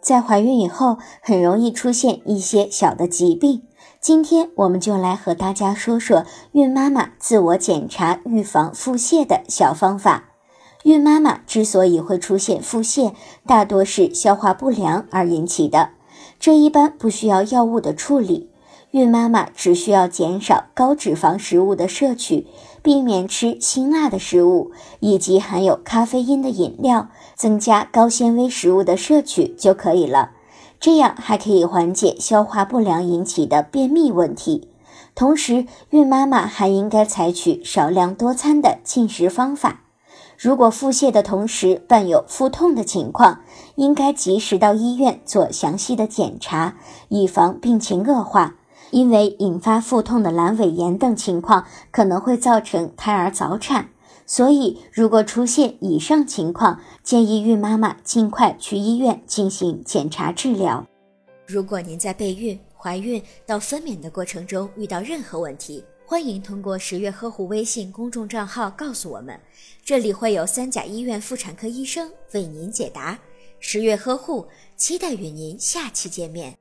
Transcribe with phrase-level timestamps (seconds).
[0.00, 3.62] 在怀孕以后，很容易出现一些小的疾病。
[4.00, 10.30] 今天我们就来和大家说说孕妈妈自我检查预防腹泻的小方法。
[10.84, 13.12] 孕妈妈之所以会出现腹泻，
[13.46, 15.90] 大多是消化不良而引起的，
[16.38, 18.49] 这一般不需要药物的处理。
[18.92, 22.48] 孕妈妈只需要减少高脂肪食物的摄取，
[22.82, 30.32] 避免吃辛辣的食物以及含有咖啡因的饮料，增加高纤维食物的摄取就可以了。
[30.80, 34.68] 这样还可以缓解消化不良引起的便秘问题。
[35.14, 39.82] 同时，孕妈妈还应该采取少量多餐的进食方法。
[40.36, 43.40] 如果腹泻的同时伴有腹痛的情况，
[43.76, 46.76] 应该及时到医院做详细的检查，
[47.08, 48.56] 以防病情恶化。
[48.90, 53.90] 因为引发腹痛的阑尾炎等情况可能会造成胎儿早产，
[54.26, 60.86] 所以如果出现以上情况，建议孕妈妈尽快去医院进行检查治疗。
[61.46, 69.38] 如果您在备孕、怀孕到分娩的过程中遇到任何问题，欢迎通过十月呵护微信公众账号告诉我们，
[69.84, 73.18] 这里会有三甲医院妇产科医生为您解答。
[73.58, 76.59] 十月呵护，期待与您下期见面。